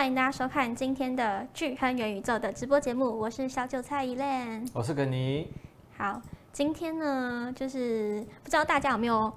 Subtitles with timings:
[0.00, 5.46] 欢迎大家收看今天的巨亨元宇宙的直播节目，我是小韭菜 Elaine，我是耿尼。
[5.94, 6.18] 好，
[6.54, 9.30] 今天呢，就是不知道大家有没有，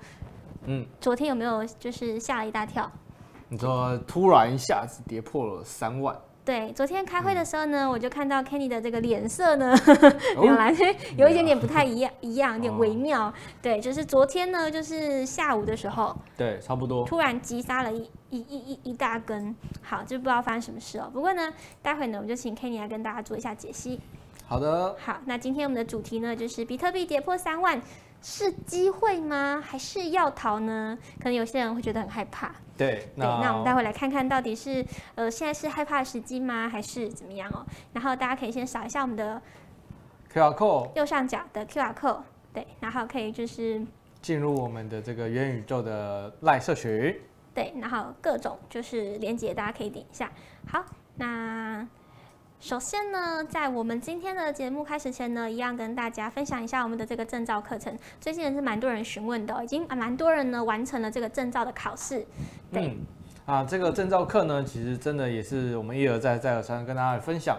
[0.64, 2.90] 嗯，昨天有没有就是吓了一大跳？
[3.50, 6.18] 你说突然一下子跌破了三万。
[6.46, 9.76] 对，昨天开会的时候呢，嗯、我就看到 Kenny 的这个脸色呢，
[10.42, 10.74] 原来
[11.18, 13.26] 有一点点不太一样，一样有点微妙。
[13.26, 21.10] 哦、对，就是昨天呢，就是下午的时候，对，差不多，突然急杀了一一一一一大根，好，就不知道发生什么事哦。
[21.14, 24.00] 不过呢，待会呢，我们就请 Kenny 来跟大家做一下解析。
[24.46, 24.96] 好的。
[25.00, 27.82] 好，那今天我们的主题呢，就是比特币跌破三万。
[28.26, 29.62] 是机会吗？
[29.62, 30.98] 还是要逃呢？
[31.18, 32.56] 可能有些人会觉得很害怕。
[32.78, 36.70] 对，那对，那我们待会来看看到底是呃现在是害怕的时机吗？
[36.70, 37.66] 还是怎么样哦？
[37.92, 39.42] 然后大家可以先扫一下我们的
[40.34, 42.22] QR code，右上角的 QR code，
[42.54, 43.86] 对，然后可以就是
[44.22, 47.14] 进入我们的这个元宇宙的 LINE 社群。
[47.54, 50.32] 对，然后各种就是连接，大家可以点一下。
[50.68, 50.84] 好，
[51.16, 51.88] 那。
[52.60, 57.94] 首先呢，在我们今天的节目开始前呢，一样跟大家分享一下我们的这个证照课程。
[58.22, 62.26] 最近也是蛮多人询问的，已经啊蛮多人呢完成了这个证照的考试。
[62.72, 62.98] 对，嗯，
[63.46, 67.58] 啊，这个证照课呢，其实真的也是我们一而再再而三跟大家分享，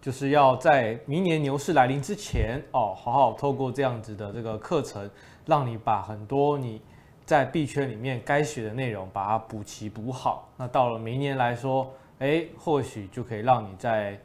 [0.00, 5.10] 就是要在明年牛市来临之前哦，好好透过这样子的这个课程，
[5.46, 6.80] 让你把很多你
[7.26, 10.48] 在币圈里面该学的内容把它补齐补好。
[10.56, 14.18] 那到了明年来说，哎，或许就可以让你在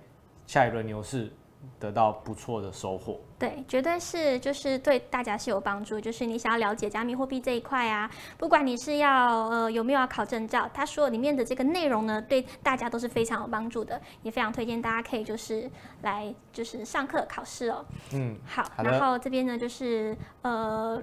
[0.46, 1.32] 下一轮牛市
[1.78, 6.00] 得到不错的收获，对，绝对是，就是对大家是有帮助。
[6.00, 15.70] 就是你想要了解加密货币这一块啊，不管你是要呃有没有要考证照，它所有里面的这个内容呢，对大家都是非常有帮助的，也非常推荐大家可以就是
[16.02, 17.86] 来就是上课考试哦。
[18.14, 21.02] 嗯，好，好然后这边呢就是呃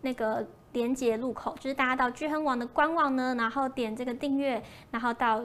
[0.00, 5.42] 那个连接入口，就是大家到聚亨网的官网呢，然后点这个订阅，然后到。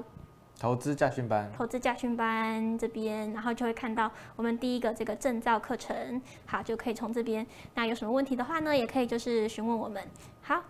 [0.59, 7.47] 投资驾训班，投资驾训班这边，然后就会看到我们第一个这个证照课程，好，就可以从这边。
[7.75, 10.03] 那有什么问题的话呢，也可以就是询问我们。
[10.41, 10.61] 好，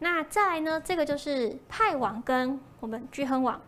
[0.00, 3.60] 那再来呢，这个就是派网跟我们聚亨网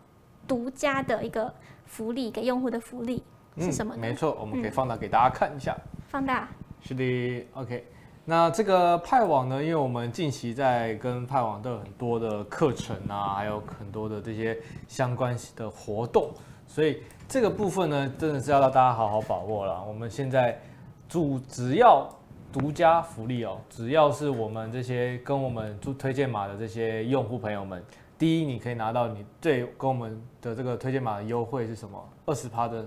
[0.45, 1.53] 独家的一个
[1.85, 3.23] 福利，给用户的福利
[3.57, 4.01] 是什么呢？
[4.01, 5.73] 嗯，没错，我们可以放大给大家看一下。
[5.73, 6.49] 嗯，放大。
[6.81, 7.87] 是的，OK。
[8.29, 14.55] 那这个派网呢，因为我们近期在跟派网都有很多的课程啊，还有很多的这些
[14.87, 16.29] 相关的活动，
[16.67, 19.83] 所以这个部分呢，真的是要让大家好好把握了。
[19.83, 20.61] 我们现在
[21.07, 22.07] 主只要
[22.53, 27.83] 独家福利哦，只要是我们这些跟我们做推荐码的这些用户朋友们，
[28.15, 31.99] 第一你可以拿到你最跟我们的这个推荐码的优惠是什么？
[32.27, 32.85] 二十趴的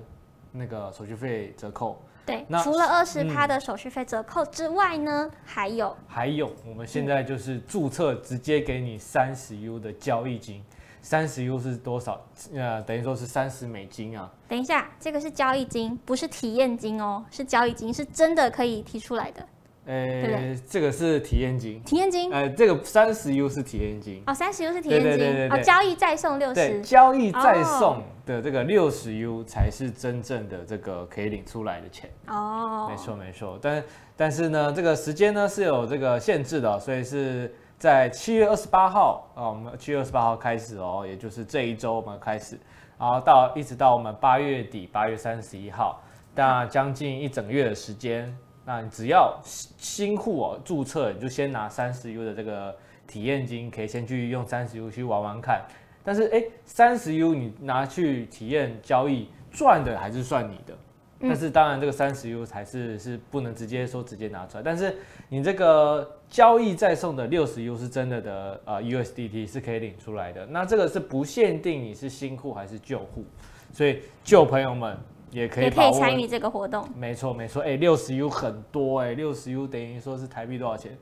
[0.52, 2.00] 那个手续费折扣。
[2.24, 10.62] 对，那除了二十趴的手续费折扣之外呢，嗯、还有还有，我们现在就是注册直接给你三十 U 的交易金，
[11.00, 12.20] 三十 U 是多少？
[12.54, 14.30] 呃，等于说是三十美金啊。
[14.46, 19.44] 等一下，这个是交易金，不是体验金哦，是交易金，是真的可以提出来的。
[19.84, 33.84] 呃、欸，这个是体验金，体验金，呃，这个三十 U 是体验金，哦，三十 U 是体验金，对对对对对，哦，交易再送六十，交易再送的这个六十 U 才是真正的这个可以领出来的钱，哦，没错没错，但
[34.16, 42.56] 但是呢，这个时间呢是有这个限制的，所以是在七月二十八号啊，我们七月二十八号开始哦，也就是这一周我们开始，
[42.96, 46.00] 然后到一直到我们八月底八月三十一号，
[46.36, 48.32] 那将近一整个月的时间。
[48.64, 52.74] 那你只要新户哦注册，你就先拿三十 U 的这个
[53.08, 55.62] 体验金，可以先去用三十 U 去玩玩看。
[56.04, 60.74] 但是哎，三十 U 你拿去体验交易赚的还是算你的。
[61.20, 64.62] 但是当然这个三十 U 才是是不能直接说直接拿出来。
[64.62, 64.96] 但是
[65.28, 70.46] 你这个交易再送的六十 U 是真的的呃 USDT 是可以领出来的。
[70.46, 73.24] 那这个是不限定你是新户还是旧户，
[73.72, 74.96] 所以旧朋友们。
[75.32, 76.88] 也可以，也可以参与这个活动。
[76.94, 77.62] 没错，没错。
[77.62, 80.96] 哎，六十 U 很多哎，六十 U 等于说是台币多少钱？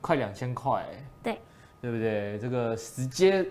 [0.00, 1.04] 快两千块哎。
[1.22, 1.38] 对，
[1.80, 2.38] 对不对？
[2.38, 3.46] 这个直接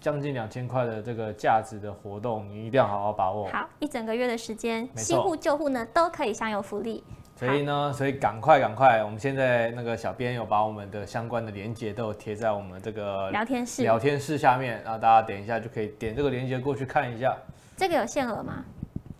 [0.00, 3.48] 将近两千块的这个价值的活动，你一定要好好把握。
[3.48, 7.02] 好，一整个月的时间，新户旧户呢都可以享有福利。
[7.34, 17.36] 所以呢，所以赶快赶快，我们现在那个小编有把我们的相关的链接都有贴在我们这个聊天室聊天室下面，然后大家点一下就可以点这个链接过去看一下。
[17.76, 18.64] 这个有限额吗？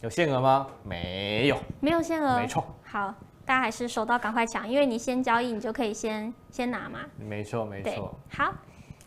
[0.01, 0.67] 有限额吗？
[0.85, 2.39] 没有，没有限额。
[2.39, 2.65] 没错。
[2.85, 3.13] 好，
[3.45, 7.01] 大家还是手到赶快抢，因为你先交易，你就可以先先拿嘛。
[7.17, 8.17] 没错，没错。
[8.31, 8.55] 好，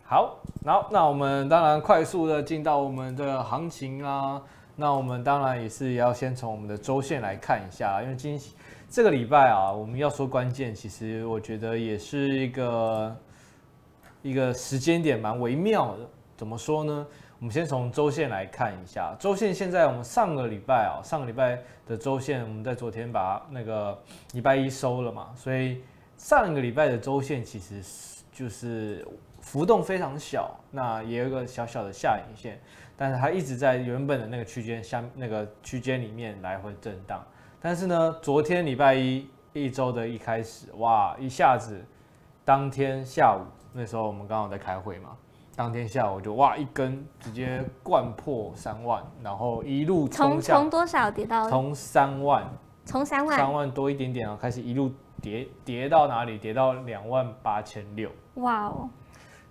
[0.04, 4.42] 好，然后那我们当然快速的进到我们的行情啊。
[4.76, 8.38] 那我们当然也是要先从我们的周线来看一下，因为今
[8.90, 13.16] 这个礼拜啊，我们要说关键，其实我觉得也是一个
[14.20, 16.06] 一个时间点蛮微妙的。
[16.36, 17.06] 怎么说呢？
[17.42, 24.00] 我们先从周线来看一下，周线现在我们上个礼拜啊，上个礼拜的周线，我们在昨天把那个
[24.32, 25.82] 礼拜一收了嘛，所以
[26.16, 27.82] 上个礼拜的周线其实
[28.32, 29.04] 就是
[29.40, 32.60] 浮动非常小，那也有一个小小的下影线，
[32.96, 37.20] 但是它一直在原本的那个区间下那个区间里面来回震荡。
[37.60, 41.84] 但是呢，昨天礼拜一一周的一开始，哇，一下子
[42.44, 43.42] 当天下午
[43.72, 45.16] 那时候我们刚好在开会嘛。
[45.54, 52.50] 当天下午就哇一根直接灌破三万，然后一路从从多少跌到从三万，
[52.86, 54.90] 从三万三万多一点点啊，开始一路
[55.20, 56.38] 跌跌到哪里？
[56.38, 58.10] 跌到两万八千六。
[58.36, 58.88] 哇哦，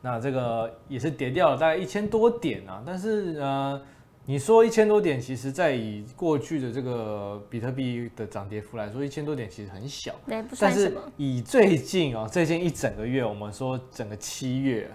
[0.01, 2.81] 那这个也是跌掉了大概一千多点啊。
[2.83, 3.79] 但是呃，
[4.25, 10.15] 你说一千多点，其实在以过去的这个比特币的涨跌幅来说，一千多点其实很小。
[10.25, 10.95] 对，不算什么。
[10.95, 14.89] 但是以最近啊，最近一整个月，我们说整个七月。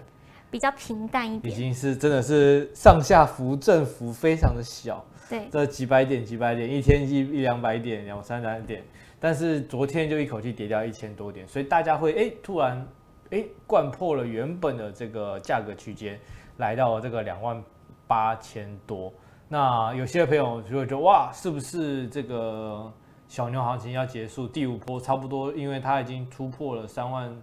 [0.49, 8.81] 比较平淡一点，已经是真的是上下幅振幅非常的小，对，这几百点几百点，一天一一两百点两三百点，
[9.19, 12.87] 但是昨天就一口气跌掉一千多点，所以大家会哎、欸、突然
[13.31, 16.17] 哎灌破了原本的这个价格区间，
[16.57, 17.61] 来到了这个两万
[18.07, 19.11] 八千多。
[19.49, 22.89] 那有些朋友就会觉得哇，是不是这个
[23.27, 27.35] 小牛行情要结束，第五波差不多，因为它已经突破了三万。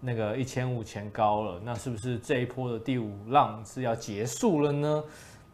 [0.00, 5.04] 那个一千五前高了，那是不是这一波的第五浪是要结束了呢？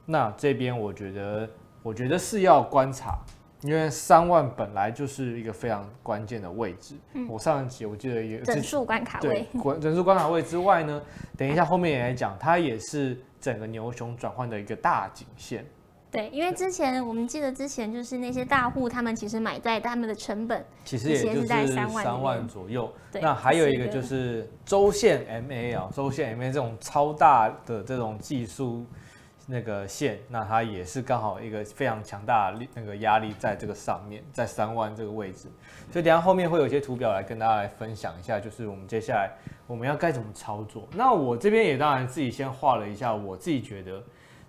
[0.04, 1.48] 那这边我觉得，
[1.82, 3.18] 我觉得是要观察，
[3.62, 6.94] 因为三万本来就是一个非常关键的位置。
[7.14, 11.02] 嗯，我上一集我记得也整数关卡位，对，整数关卡位之外呢，
[11.36, 15.66] 等一下后面也来讲，它也是整个牛熊转换的一个大颈线。
[16.16, 22.90] 对，因为之前我们记得之前就是那些大户，他们其实买在他们的成本其实也就是三万左右。
[23.12, 28.86] 那还有一个就是周线 MA 啊，周线 MA 这种超大的这种技术
[29.44, 35.50] 那个线，那它也是刚好一个非常强大的那个压力在这个上面，在三万这个位置。
[35.92, 39.30] 所以等下后面会有一些图表来跟大家来分享一下，就是我们接下来
[39.66, 40.88] 我们要该怎么操作。
[40.94, 44.02] 那我这边也当然自己先画了一下，我自己觉得。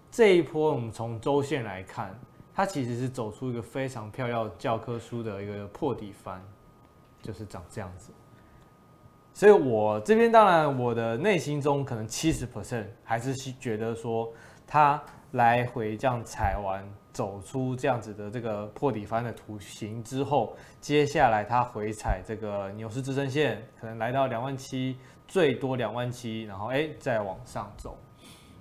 [0.10, 2.18] 这一波我们从周线来看，
[2.56, 6.42] 它其实是走出一个非常漂亮教科书的一个破底翻，
[7.22, 8.12] 就是长这样子。
[9.34, 14.34] 所以我这边当然我的内心中可能七十 percent 还是觉得说，
[14.66, 15.00] 它
[15.34, 16.84] 来回这样踩完，
[17.14, 27.96] 走出这样子的这个破底翻的图形之后，接下来它回踩这个牛市支撑线，可能来到两万七，最多两万七，然后哎再往上走。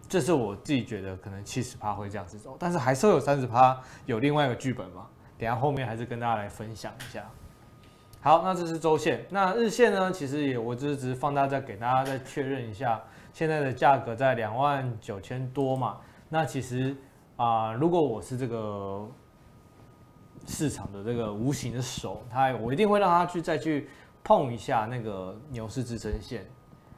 [0.09, 5.07] 这是我自己觉得可能七十趴会这样子走，但是还是会有三十趴有另外一个剧本嘛。
[5.39, 7.23] 等下后面还是跟大家来分享一下。
[8.21, 10.11] 好，那这是周线，那日线呢？
[10.11, 13.01] 其实也我只是只是放大再给大家再确认一下，
[13.33, 15.99] 现在的价格在两万九千多嘛。
[16.29, 16.97] 那其实
[17.37, 19.07] 啊、如果我是这个
[20.47, 23.89] 市场的这个无形的手，它我一定会让它去再去
[24.25, 26.47] 碰一下那个牛市支撑线。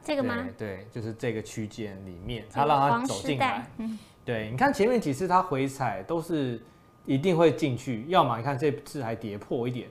[0.09, 0.35] 这个吗？
[0.57, 3.63] 对，对，就是这个区间里面，他让他走进来。
[3.77, 6.59] 嗯，对，你看前面几次他回踩都是
[7.05, 9.87] 一定会进去，要么你看这次还跌破一点，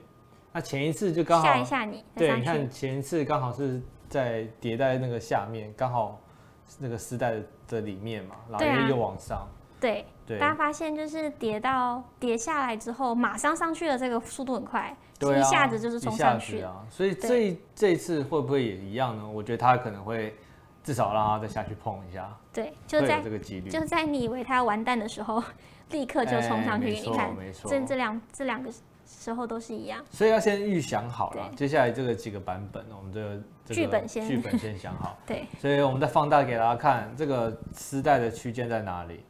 [0.52, 2.04] 那前一次就刚好吓一下你。
[2.16, 6.20] 对，你看前一次刚好是在叠在那个下面，刚好
[6.80, 7.36] 那个丝带
[7.68, 9.48] 的里面嘛，然后又又往上。
[9.78, 14.96] 对，对，大家发现就是跌到跌下来之后，马上上去的这个速度很快。
[15.18, 16.84] 对啊，一下子就是冲上去啊！
[16.88, 19.28] 所以这这一次会不会也一样呢？
[19.28, 20.34] 我觉得他可能会
[20.84, 22.32] 至少让他再下去碰一下。
[22.52, 25.42] 对，就在这个几率，就在你以为他要完蛋的时候，
[25.90, 27.34] 立刻就冲上去给你看。
[27.66, 28.70] 这这两这两个
[29.06, 30.04] 时候都是一样。
[30.10, 33.40] 所以要先预想好了，接下来这个几个版本，我们这个
[33.74, 35.18] 剧本先剧本先想好。
[35.26, 39.24] 对，所以我们再放大给大家看，这个丝带的区间在哪里？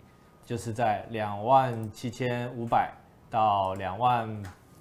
[0.45, 2.91] 就是在两万七千五百
[3.29, 4.27] 到两万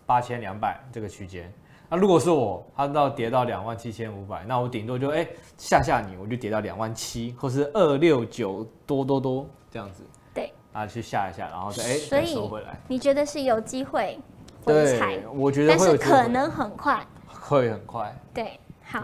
[0.08, 1.54] 八千两百这个区间。
[1.90, 5.26] 那如果是我，它到跌到两万七千五百，那我顶多就哎
[5.58, 10.04] 吓吓你，我就跌到两万七，或是二六九多多多这样子。
[10.34, 12.78] 对，啊去吓一下，然后再哎再收回来。
[12.88, 14.20] 你觉得是有机会
[14.66, 15.18] 回踩？
[15.18, 17.06] 对，我觉得会有，但是可能很快。
[17.30, 18.14] 会很快。
[18.34, 19.02] 对，好，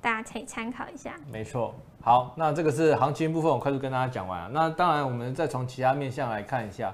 [0.00, 1.14] 大家可以参考一下。
[1.30, 1.72] 没错，
[2.02, 4.48] 好，那这个是行情部分，我快速跟大家讲完了。
[4.48, 6.92] 那当然，我们再从其他面向来看一下。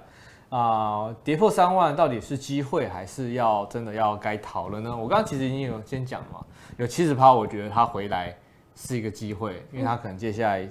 [0.49, 4.97] 啊、呃，跌破三万到底是机会还是要真的要该逃了呢？
[4.97, 6.45] 我刚刚其实已经有先讲嘛，
[6.77, 8.37] 有七十趴，我觉得它回来
[8.75, 10.69] 是一个机会，因为它可能接下来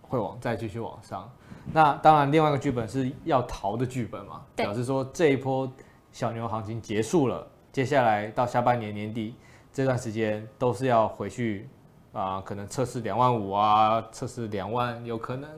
[0.00, 1.30] 会往再继续往上。
[1.72, 5.70] 那当然，另外一个剧本是要逃的剧本嘛，表示说这一波
[6.10, 9.34] 小牛行情结束了，接下来到下半年年底
[9.72, 11.68] 这段时间都是要回去
[12.14, 15.48] 啊、呃，可能测试两万五啊，测试两万有可能。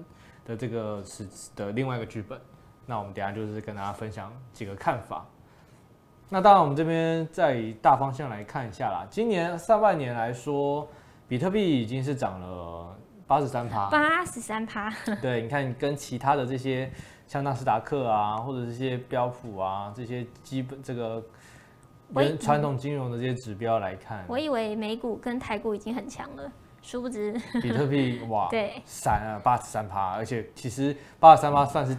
[0.44, 2.40] 的这个是的另外一个剧本。
[2.86, 5.24] 那我们等下就是跟大家分享几个看法。
[6.32, 9.04] 那当然，我们这边再以大方向来看一下啦。
[9.10, 10.88] 今年上半年来说，
[11.26, 12.96] 比特币已经是涨了
[13.26, 14.92] 八十三趴，八十三趴。
[15.20, 16.88] 对，你看跟其他的这些
[17.26, 21.20] 像纳斯达克啊，或者这些标普啊这些基本这个
[22.14, 31.96] 跟传统金融的这些指标来看，我以为美股跟台股已经很强了，殊不知比特币哇， 对，闪啊八十三趴，而且其实八十三趴算是。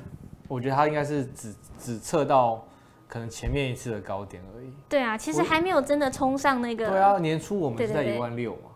[0.51, 2.61] 我觉得它应该是只只测到
[3.07, 4.73] 可能前面一次的高点而已。
[4.89, 6.89] 对啊，其实还没有真的冲上那个。
[6.89, 8.69] 对啊，年初我们是在一万六嘛，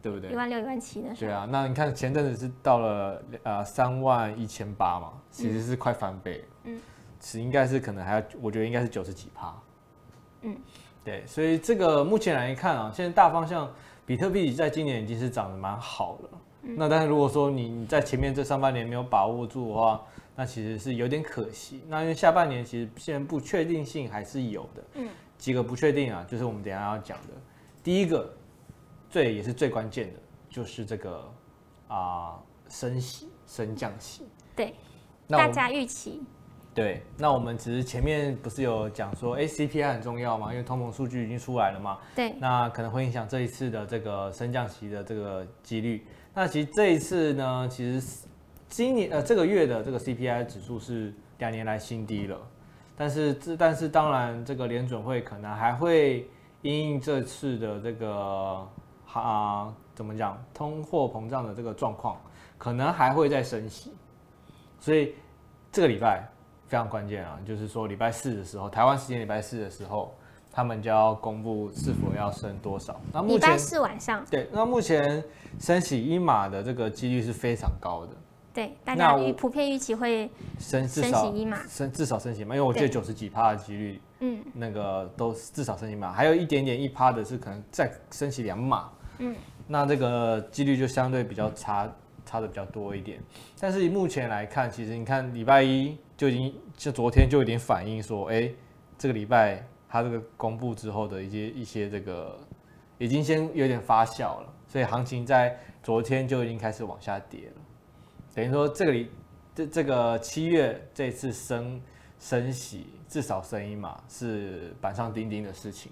[0.00, 0.30] 对不对？
[0.30, 1.30] 一万六、一万七的时候。
[1.30, 6.42] 对啊，那你看前阵子是到了呃三万一千八嘛，其实是快翻倍。
[6.64, 6.80] 嗯。
[7.20, 9.54] 是应该是可能还要，我觉得应该是九十几趴。
[10.42, 10.56] 嗯。
[11.04, 13.70] 对，所以这个目前来看啊，现在大方向，
[14.06, 16.30] 比特币在今年已经是涨得蛮好了。
[16.62, 16.74] 嗯。
[16.78, 20.02] 那但是如果说你你在前面这上半年没有把握住的话，
[20.36, 21.82] 那其实是有点可惜。
[21.88, 24.84] 那因为下半年其实现在不确定性还是有的。
[24.96, 27.28] 嗯，几个不确定啊，就是我们等一下要讲的。
[27.82, 28.30] 第一个，
[29.08, 31.16] 最也是最关键的，就是这个
[31.88, 34.24] 啊、呃、升息升降息。
[34.54, 34.74] 对，
[35.26, 36.22] 大家预期。
[36.74, 41.98] 对，那我们只是前面不是有讲说，哎，CPI 很重要嘛，因为通膨数据已经出来了嘛。
[42.14, 42.34] 对。
[42.38, 46.06] 那可能会影响这一次的这个升降息的这个几率。
[46.34, 48.26] 那其实这一次呢，其实。
[48.68, 52.38] 今年呃这个月的这个 CPI 指数是两年来新低了，
[52.96, 56.28] 但是这但是当然这个联准会可能还会
[56.62, 58.68] 因应这次的这个
[59.12, 62.20] 啊怎么讲通货膨胀的这个状况，
[62.58, 63.92] 可能还会再升息，
[64.80, 65.14] 所以
[65.70, 66.28] 这个礼拜
[66.66, 70.14] 非常关键啊，就是说礼拜四的时候，台湾时间礼拜四的时候，
[70.50, 73.00] 他们就要公布是否要升多少。
[73.12, 75.22] 那目前礼拜四晚上对，那目前
[75.60, 78.12] 升息一码的这个几率是非常高的。
[78.56, 89.36] 对，大家预普遍预期会升升息一码，升至少升息嘛，因为我记得九十几趴的几率，嗯，那个都至少升息码，还有一点点一趴的是可能再升息两码，嗯，
[89.66, 91.86] 那这个几率就相对比较差，
[92.24, 93.20] 差的比较多一点。
[93.60, 98.50] 但是以目前来看，其实你看礼拜一就已经就昨天就有点反应说，哎，
[98.96, 102.38] 这个礼拜它这个公布之后的一些一些这个
[102.96, 107.62] 已经先有点发酵了，所以行情在昨天就已经开始往下跌了。
[108.36, 109.10] 等于说，这个里
[109.54, 111.80] 这这个七月这次升
[112.20, 115.90] 升息至少升一码是板上钉钉的事情，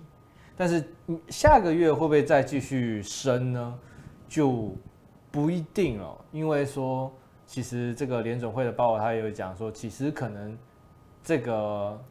[0.54, 0.84] 但是
[1.30, 3.78] 下个月会不会再继续升呢？
[4.28, 4.76] 就
[5.30, 7.10] 不一定了，因为说
[7.46, 10.58] 其实这个联准会的报告他也有讲说，其实可能
[11.22, 12.04] 这个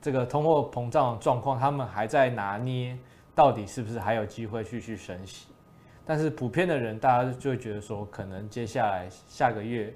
[0.00, 2.96] 这个通货膨胀状况，他们还在拿捏，
[3.34, 5.48] 到底是不是还有机会继续升息。
[6.06, 9.94] 但是普遍的人，大家就会觉得说，可能接下来下个月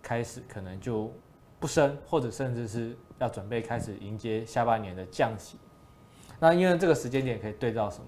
[0.00, 1.12] 开始，可能就
[1.58, 5.58] 不升，或者甚至是要准备开始迎接下半年的降息。
[6.38, 8.06] 那因为这个时间点可以对照什么？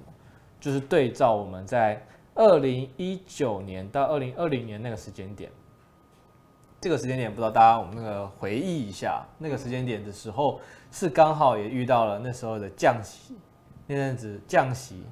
[0.60, 2.00] 就是对照我们在
[2.34, 5.50] 二零一九年到二零二零年那个时间点。
[6.80, 13.36] 这个时间点不知道大家我们那个回忆一下，那个时间点的时候是刚好也遇到了那时候的降息，
[13.86, 15.02] 那阵子降息。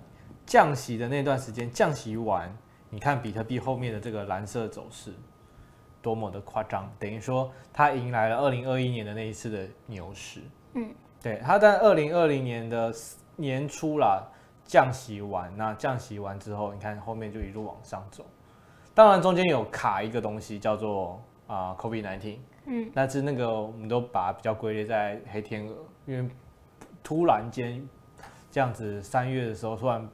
[0.51, 2.53] 降息的那段时间，降息完，
[2.89, 5.15] 你看比特币后面的这个蓝色走势，
[6.03, 6.93] 多么的夸张！
[6.99, 10.41] 等于说，它迎来了二零二一年的那一次的牛市。
[10.75, 10.93] 嗯，
[11.23, 12.93] 对，它在二零二零年的
[13.37, 14.27] 年初啦，
[14.65, 18.27] 降息完，那降息完之后，你看后面就一路往上走。
[18.93, 22.39] 当然中间有卡一个东西，叫做啊 COVID-19。
[22.67, 25.77] 嗯，但是那个我们都把它比较归类在黑天鹅，
[26.07, 26.29] 因为
[27.05, 27.89] 突然间
[28.51, 30.09] 这样子，三月的时候突然。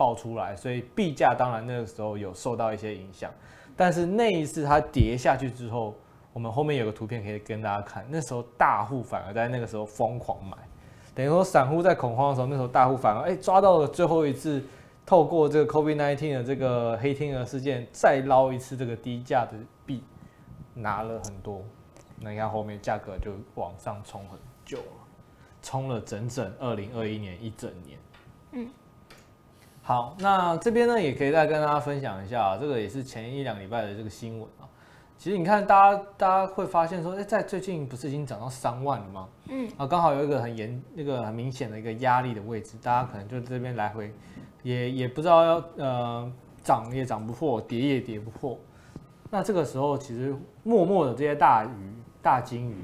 [0.00, 3.30] 爆出来，所以币价当然那个时候有受到一些影响，
[3.76, 5.94] 但是那一次它跌下去之后，
[6.32, 10.56] 我们后面有个图片可以跟大家看，那时候大户反而在那个时候疯狂买，
[11.14, 14.64] 等于说散户在恐慌的时候，那时候大户反而哎抓到了最后一次，
[15.04, 19.52] 透过这个 COVID-19 的这个黑天鹅事件再捞一次这个低价的
[19.84, 20.02] 币，
[20.72, 21.62] 拿了很多，
[22.20, 25.04] 那你看后面价格就往上冲很久了，
[25.60, 27.98] 冲了整整二零二一年一整年，
[28.52, 28.70] 嗯。
[29.90, 34.62] 好，那这边呢也可以再跟大家分享一下，这个也是前一两礼拜的这个新闻啊。
[35.18, 39.28] 其实你看，大家大家会发现说，哎，在最近不是已经涨到三万了吗？
[39.48, 44.14] 嗯，啊，刚好有一个很严、那个很明显的一个压力的位置，大家可能就这边来回，
[44.62, 46.32] 也也不知道要呃
[46.62, 48.56] 涨也涨不破，跌也跌不破。
[49.28, 50.32] 那这个时候，其实
[50.62, 51.92] 默默的这些大鱼、
[52.22, 52.76] 大金鱼，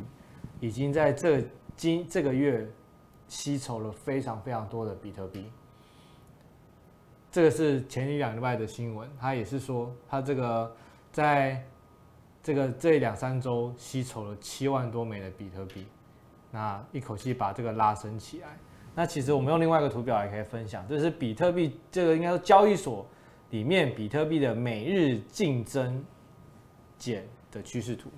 [0.59, 1.41] 已经在这
[1.77, 2.69] 今这个月
[3.29, 5.49] 吸筹了非常非常多的比特币。
[7.37, 10.75] 这个是前一两礼拜的新闻，他也是说，他这个
[11.13, 11.63] 在
[12.43, 15.87] 这个这两三周吸筹了七万多枚的比特币，
[16.51, 18.57] 那一口气把这个拉升起来。
[18.95, 23.07] 那其实我们用另外一个图表也可以分享，这是比特币这个应该说交易所
[23.51, 26.03] 里面比特币的每日净增
[26.97, 28.09] 减的趋势图。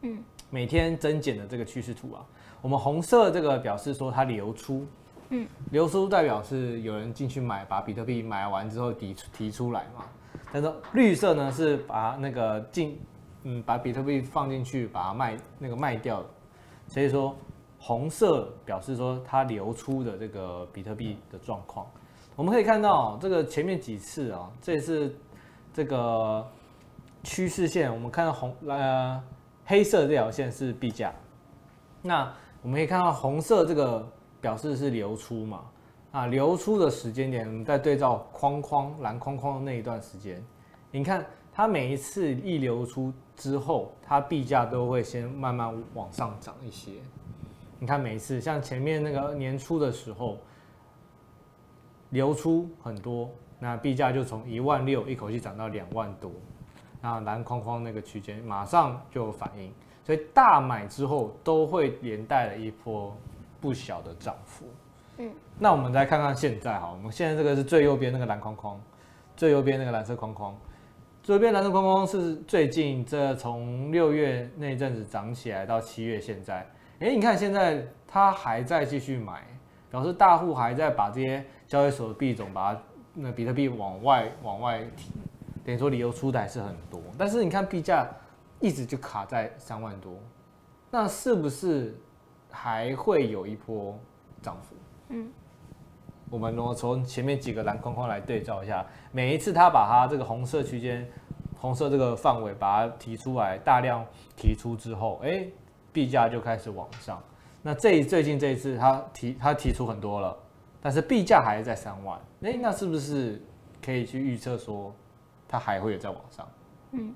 [0.00, 2.26] 嗯，每天增减的这个趋势图啊，
[2.60, 4.84] 我们红色这个表示说它流出，
[5.30, 10.04] 嗯，流出代表是有人进去买，把比特币买完之后提提出来嘛。
[10.52, 13.00] 但是绿色呢是把那个进。
[13.46, 16.24] 嗯，把比特币放进去，把它卖那个卖掉，
[16.88, 17.36] 所以说
[17.78, 21.86] 红色表示说它流出的这个比特币的状况。
[22.36, 25.14] 我们可以看到这个前面几次啊，这是
[25.74, 26.42] 这个
[27.22, 29.22] 趋势线，我们看到红呃
[29.66, 31.12] 黑色这条线是币价，
[32.00, 34.10] 那我们可以看到红色这个
[34.44, 35.64] 表示是流出嘛，
[36.12, 40.44] 啊流出的时间点，我们再对照框框蓝框框的那一段时间，
[40.90, 41.24] 你看。
[41.56, 46.90] 它每一次一流出之后，它币价都会先慢慢往上涨一些。
[47.78, 50.36] 你看每一次，像前面那个年初的时候，
[52.10, 56.28] 流出很多，那币价就从一万六一口气涨到两万多，
[57.00, 59.72] 那蓝框框那个区间马上就有反应，
[60.02, 63.16] 所以大买之后都会连带了一波
[63.64, 64.66] 不小的涨幅。
[65.16, 68.78] 嗯，那我们再看看现在哈，我们现在这个是最右边那个蓝框框，
[69.34, 70.54] 最右边那个蓝色框框。
[71.22, 76.66] 左边蓝色框框是最近这从六月那阵子涨起来到七月现在，
[76.98, 79.42] 哎，你看现在它还在继续买，
[79.90, 82.80] 表示大户还在把这些交易所的币种把它
[83.14, 85.12] 那比特币往外往外提，
[85.64, 88.06] 等于说理由出的还是很多，但是你看币价
[88.60, 90.12] 一直就卡在三万多，
[90.90, 91.96] 那是不是
[92.54, 93.98] 还会有一波
[94.40, 94.76] 涨幅？
[95.08, 95.28] 嗯。
[96.30, 101.06] 我们如果从前面几个蓝框框来对照一下，每一次他把它这个红色区间、
[101.60, 105.46] 红色这个范围把它提出来，大量提出之后，哎，
[105.92, 107.22] 币价就开始往上。
[107.62, 110.36] 那这最近这一次他提他提出很多了，
[110.80, 113.40] 但是币价还是在三万，哎，那是不是
[113.84, 114.92] 可以去预测说
[115.46, 116.48] 它还会有再往上？
[116.92, 117.14] 嗯，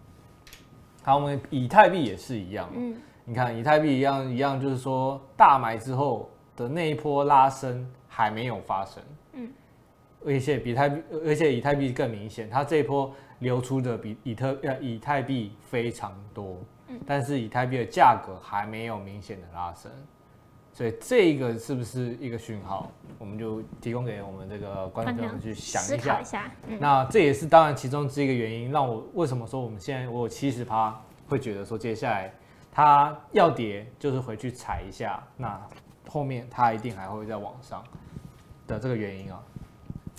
[1.03, 2.94] 好，我们以太币也是一样，嗯，
[3.29, 7.88] 你看以太币一样一样，就是说大买之后的那一波拉升。
[8.11, 9.01] 还没有发生，
[9.35, 9.49] 嗯，
[10.27, 16.57] 而且比太币，而且以太币更明显，它这一波流出的比以特呃以太币非常多，
[16.88, 19.88] 嗯，但是以太币的价格还没有明显的拉升，
[20.73, 22.91] 所以这个是不是一个讯号？
[23.21, 32.35] 我们就提供给我们这个观众朋友去想一下，一下嗯，那这也是当然其中之一个原因，让我为什么说我们现在我有七十趴会觉得说接下来
[32.79, 35.61] 它要跌就是回去踩一下，那
[36.09, 37.83] 后面它一定还会再往上。
[38.69, 39.43] 的这个原因啊，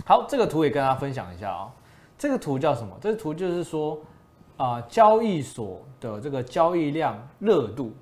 [0.05, 1.71] 好，这个图也跟大家分享一下啊。
[2.17, 2.93] 这个图叫什么？
[2.99, 3.97] 这个图就是说，
[4.57, 7.93] 啊、交易所的这个交易量热度，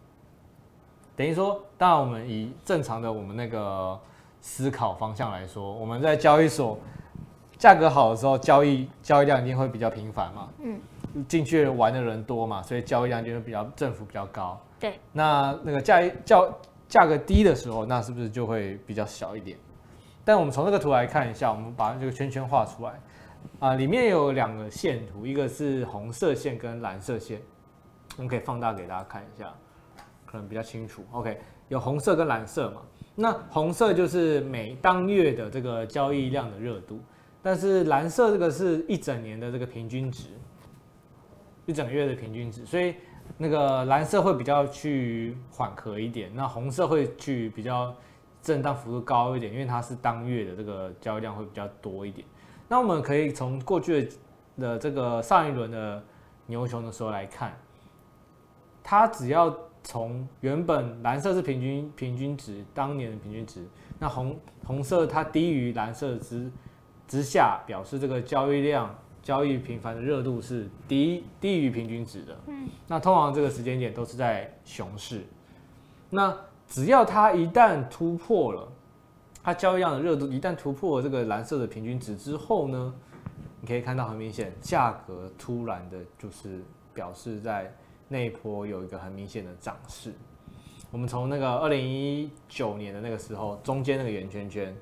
[1.15, 4.00] 等于说，当然我们以正常的我们那个
[4.41, 6.80] 思考方向来说，我们在交易所
[7.60, 10.50] 价格好的时候，交易交易量一定会比较频繁嘛。
[10.58, 10.82] 嗯。
[11.28, 14.62] 进去玩的人多嘛，所以交易量就会比较振幅比较高。
[14.80, 15.00] 对。
[15.12, 16.41] 那那个价价
[16.88, 19.58] 价格低的时候，那是不是就会比较小一点？
[20.24, 23.00] 但我们从这个图来看一下，我们把这个圈圈画出来，
[23.60, 27.41] 啊，里面有两个线图，一个是红色线跟蓝色线，
[28.17, 29.54] 我们可以放大给大家看一下，
[30.26, 31.04] 可能比较清楚。
[31.12, 31.39] OK，
[31.70, 32.82] 有红色跟蓝色嘛？
[33.15, 37.00] 那红色就是每当月的这个交易量的热度，
[37.41, 40.26] 但是蓝色这个是一整年的这个平均值，
[41.67, 42.95] 一整个月的平均值，所以
[43.38, 47.95] 那个蓝色会比较去缓和一点，那红色会去比较。
[48.39, 52.25] 震荡幅度高一点，因为它是当月的这个交易量会比较多一点。
[52.69, 54.08] 那我们可以从过去
[54.58, 56.01] 的这个上一轮的
[56.45, 57.60] 牛熊的时候来看，
[58.82, 59.53] 它只要
[59.84, 63.67] 从原本蓝色是平均平均值，当年的平均值，
[63.99, 66.49] 那红红色它低于蓝色之
[67.06, 68.95] 之下，表示这个交易量
[69.27, 72.33] 交易频繁的热度是低低于平均值的。
[72.47, 75.21] 嗯，那通常这个时间点都是在熊市。
[76.09, 76.33] 那
[76.65, 78.71] 只要它一旦突破了，
[79.43, 82.93] 它交易量的热度一旦突破了这个蓝色的平均值之后呢，
[83.59, 86.61] 你可以看到很明显，价格突然的就是
[86.93, 87.69] 表示在
[88.07, 90.13] 那一波有一个很明显的涨势。
[90.89, 94.73] 我们从那个二零一九年的那个时候，中间那个圆圈圈，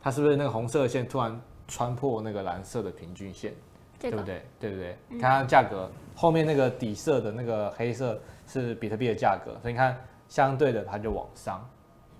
[0.00, 3.52] 它是不是那个红色线突然穿破那个蓝色的平均线？
[3.98, 4.42] 对不对？
[4.60, 4.96] 对不对？
[5.20, 9.96] 看它价格后面那个底色的那个黑色是比特币的价格，所以你看。
[10.28, 11.64] 相对的，它就往上。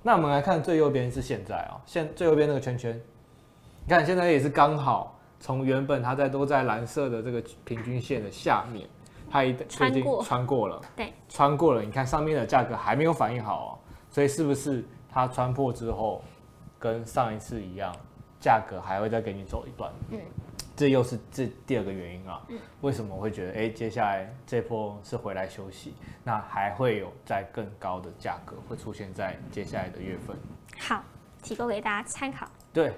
[0.00, 2.94] 那我们来看最右边是现在啊，现最右边那个圈圈，
[3.84, 8.88] 你看现在也是刚好从原本它在都在蓝色的这个平均线的下面，
[9.28, 11.82] 它一穿过穿过了，对，穿过了。
[11.82, 13.68] 你看上面的价格还没有反应好哦，
[14.08, 16.22] 所以是不是它穿破之后，
[16.78, 17.92] 跟上一次一样，
[18.40, 19.90] 价格还会再给你走一段？
[20.10, 20.20] 嗯，
[20.76, 22.42] 这又是这第二个原因啊。
[22.48, 25.94] 嗯，为什么我会觉得哎，接下来这波是回来休息，
[26.24, 30.36] 那还会有在更高的价格会出现在接下来的月份？
[30.78, 31.02] 好，
[31.42, 32.46] 提供给大家参考。
[32.72, 32.92] 对。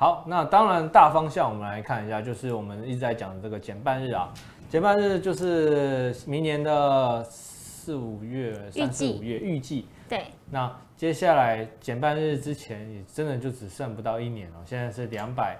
[0.00, 4.32] 好，那当然大方向我们来看一下，就是我们一直在讲的这个减半日啊，
[4.70, 9.88] 减半日就是明年的四五月、三四五月预计。
[10.08, 10.26] 对。
[10.50, 15.58] 那接下来减半日之前也真的就只剩不到一年了，现在是两百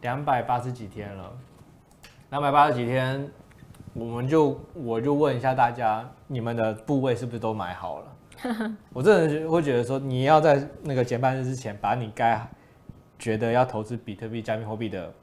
[0.00, 1.32] 两百八十几天了，
[2.30, 3.30] 两百八十几天，
[3.92, 8.76] 我们就我就问一下大家，你们的部位是不是都买好了？
[8.92, 12.44] 我真的会觉得说，你要在那个减半日之前把你该。
[13.18, 15.14] 觉得要投资比特币、加密货币的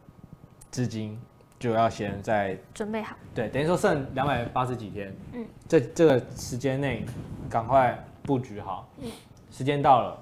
[0.71, 1.19] 资金，
[1.60, 3.13] 就要先在准备好。
[3.36, 7.05] 对，等于说剩两百八十几天，嗯，这这个时间内
[7.49, 8.88] 赶快布局好。
[9.00, 9.10] 嗯，
[9.50, 10.15] 时间到了，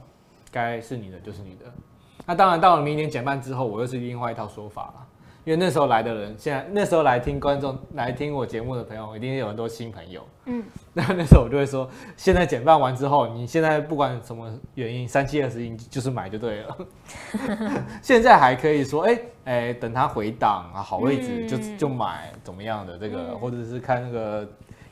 [0.50, 1.66] 该是你的就是你的。
[2.26, 5.08] 那当然，到了明年减半之后，我又是另外一套说法了。
[5.44, 10.26] 因为那时候来的人，现在那时候来听观众来听我节目的朋友，一定有很多新朋友。
[10.46, 16.78] 嗯，那那时候我就会说，现在减半完之后，你现在不管什么原因，三七二十一就是买就对了。
[18.02, 24.46] 现在还可以说，哎、欸、哎、欸，等它回档啊，好位置就就买，怎么样的这个，或者是看那个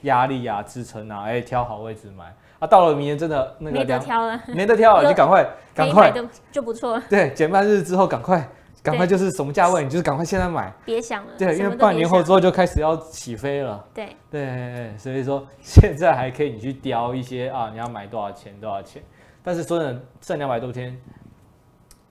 [0.04, 2.68] 压力啊、支撑啊，哎、欸，挑好位置买啊。
[2.68, 6.14] 到了明年真的那个没得挑了，没得挑了， 就赶快赶快
[6.52, 7.02] 就不错。
[7.10, 8.48] 对，减半日之后赶快。
[8.84, 11.32] 赶快就是什么价位，你就是赶快现在买，别想了。
[11.40, 13.84] 对，因为半年后之后就开始要起飞了。
[13.96, 19.02] 对对，所以说现在还可以你去雕一些啊，你要买多少钱多少钱。
[19.42, 20.96] 但是说真的，剩两百多天，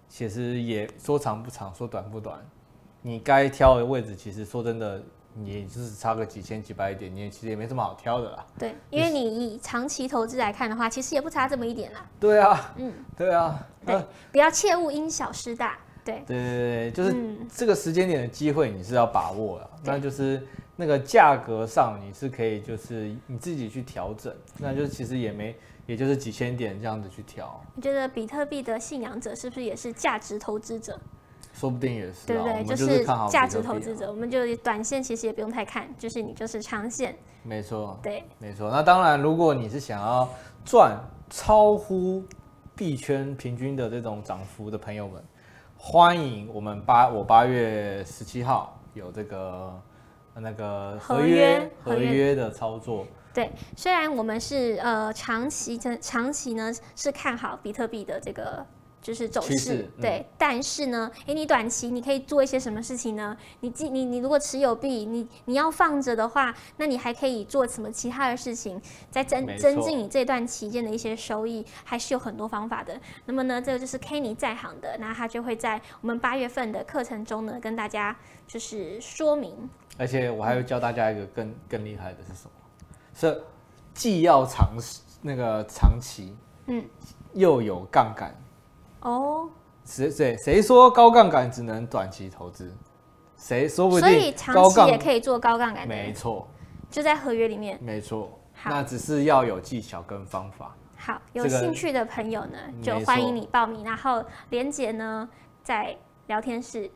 [0.09, 2.37] 其实也说长不长，说短不短。
[3.03, 5.01] 你该挑的位置，其实说真的，
[5.35, 8.47] 你就是差个几千几百点，你也其实也没什么好挑的啦。
[8.59, 12.09] 对，因为你以长期投资来看的话，其实也不差这么一点啦。
[12.21, 15.79] 对啊，嗯，对啊，对，不要切勿因小失大。
[16.05, 17.17] 对对对对，就是
[17.53, 19.71] 这个时间点的机会，你是要把握的。
[19.83, 24.33] 那就是那个价格上，你是可以就是你自己去调整。
[24.59, 27.59] 那就其实也没，也就是几千点这样子去调。
[27.75, 31.01] 你觉得比特币的信仰者是不是也是价值投资者？
[31.55, 32.27] 说不定也是。
[32.27, 32.65] 对不对？
[32.65, 37.17] 就是价值投资者，我们就短线其实也不用太看，就是你就是长线。
[37.43, 37.99] 没错。
[38.03, 38.71] 对，没错。
[38.71, 40.29] 那当然，如果你是想要
[40.67, 40.99] 赚
[41.31, 42.23] 超乎
[42.75, 45.23] 币圈平均的这种涨幅的朋友们。
[45.77, 49.83] 欢迎我们八我八月十七号有这个
[50.35, 53.07] 那个合约合约的操作。
[53.35, 58.65] 对，虽然我们是呃长期长期呢是看好比特币的这个。
[59.05, 63.37] 就是走势，嗯、对，但是呢，哎、欸，你短期你可以做一些什么事情呢？
[63.61, 72.99] 你既你，你如果持有币，你你要放着的话，那你还可以做什么其他的事情，在增增进你这段期间的一些收益，还是有很多方法的。
[73.27, 78.17] 那么呢，这个就是 Kenny 在行的，那他就会在我们八月份的课程中呢，跟大家
[78.49, 79.69] 就是说明。
[79.99, 82.51] 而且我还会教大家一个更更厉害的是什么？
[83.15, 83.45] 是
[83.93, 84.71] 既要长
[85.21, 86.35] 那个长期，
[86.69, 86.83] 嗯，
[87.35, 88.35] 又有杠杆。
[89.05, 89.49] 哦，
[89.85, 92.75] 谁谁谁说高杠杆只能短期投资？
[93.37, 94.09] 谁说不定？
[94.09, 95.87] 所以长期也可以做高杠杆。
[95.87, 96.49] 没错，
[96.89, 97.79] 就在合约里面。
[97.83, 98.31] 没错，
[98.65, 100.75] 那只是要有技巧跟方法。
[100.97, 103.85] 好，有兴趣的朋友呢，就欢迎你报名。
[103.85, 105.29] 然后连结呢，
[105.63, 105.95] 在
[106.29, 106.91] 聊天室，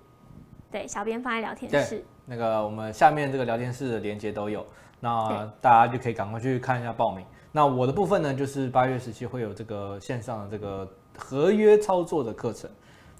[0.71, 2.03] 对，小编放在聊天室。
[2.25, 4.67] 那个我们下面这个聊天室的连接都有，
[4.99, 7.27] 那大家就可以赶快去看一下报名。
[7.53, 10.89] 那我的部分呢，就是八月十七会有这个线上的这个。
[11.19, 12.71] 合约操作的课程，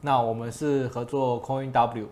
[0.01, 2.07] 那我们是合作 Coin W，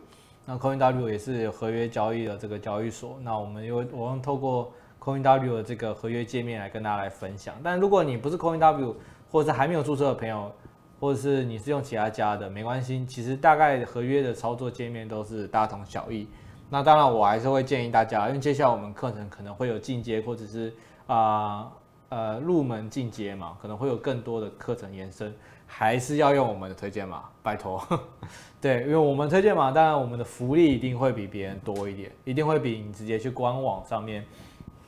[0.45, 7.55] 那 Coin W 也是合约交易的这个交易所，那我们又我们透过 Coin W 的这个合约界面来跟大家来分享。
[7.63, 8.97] 但如果你不是 Coin W，
[9.31, 10.53] 或者是还没有注册的朋友，
[10.99, 16.29] 或者是你是用其他家的，没关系，其实大概合约的操作界面都是大同小异。
[16.69, 20.75] 那当然，我还是会建议大家，因为接下来我们课程可能会有进阶，或者是
[21.07, 21.71] 啊，
[22.09, 25.33] 呃入门进阶嘛，可能会有更多的课程延伸。
[25.67, 27.83] 还是要用我们的推荐码，拜托。
[28.61, 34.25] 对，因为我们推荐码，当然我们的福利一定会比别人多一点，一定会比你直接去官网上面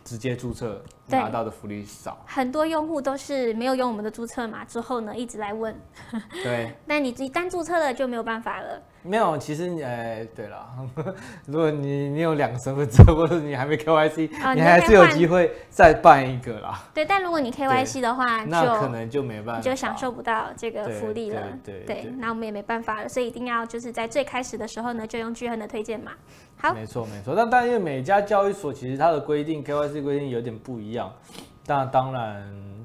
[0.04, 2.24] 直接注册拿到的福利少。
[2.26, 5.78] 很多用户都是没有用我们的注册码之后呢，一直来问。
[6.42, 6.72] 对。
[6.86, 8.82] 那你你单注册了就没有办法了。
[9.02, 10.66] 没有，其实呃，对了，
[11.46, 16.82] 如果你你有两个身份证， 或者你还没 KYC，、哦、你还是有机会再办一个啦。
[16.92, 21.40] 对，但如果你 KYC 的话，那可能就没办法，就享受不到这个福利了。
[21.64, 26.12] 对那我们也没办法了，所以一定要就是在最开始的时候呢，就用巨亨的推荐码。
[26.56, 27.34] 好，没错没错。
[27.36, 31.10] 但但因为每家交易所其实它的规定 KYC 规定有点不一样，
[31.64, 32.42] 但当然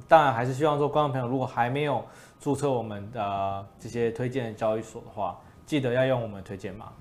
[0.07, 2.05] 当然还是希望说，观众朋友如果还没有
[2.39, 5.35] 注册我们的这些推荐的交易所的话。
[5.65, 6.91] 记得要用我们推荐码，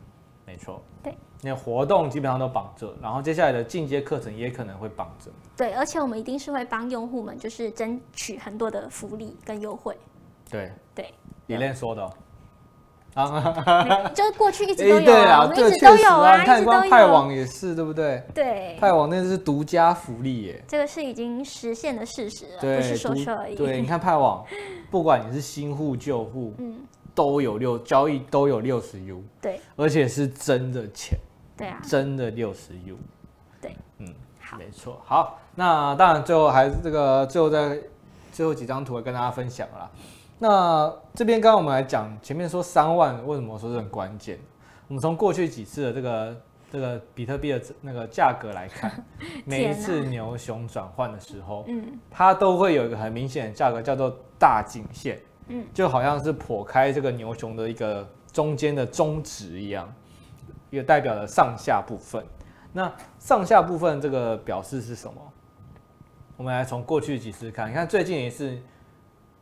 [0.47, 0.83] 没错。
[1.03, 5.31] 对，那活动基本上都绑着，然后接下来的进阶课程也可能会绑着。
[5.57, 9.97] 对，而且我们一定是会帮用户们，就是争取很多的福利跟优惠。
[10.51, 11.13] 对对，
[11.47, 12.11] 李练说的。
[13.15, 18.23] 啊，就是过去一直 都有啊，一直都有啊，你看光派网也是，对不对？
[18.33, 20.65] 对，派网那是独家福利耶。
[20.67, 23.55] 这个是已经实现的事实了，不是说说而已。
[23.55, 24.43] 对，你看派网，
[24.91, 26.81] 不管你是新户旧户，嗯。
[27.15, 31.19] 都有六交易都有六十 U，对，而且是真的钱，
[31.57, 32.97] 对啊，真的六十 U，
[33.61, 37.79] 对，嗯，好，没错，好，那当然最后还是这个最后在
[38.33, 39.91] 最后几张图会跟大家分享啦。
[40.39, 44.39] 那这边刚刚我们来讲前面说三万为什么说是很关键？
[44.89, 46.37] 我们从过去几次的这个
[46.73, 48.91] 这个比特币的那个价格来看，
[49.45, 55.21] 每一次牛熊转换的时候，嗯，它都会有一个很明显的价格叫做大颈线。
[55.49, 59.93] 嗯，就好像是剖开这个牛熊的一个中间的中指一样，
[60.71, 62.25] 也代表了上下部分。
[62.73, 65.21] 那上下部分这个表示是什么？
[66.37, 68.59] 我们来从过去几次看，你看最近一次